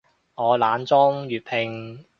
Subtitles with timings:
[0.33, 2.05] 我懶裝粵拼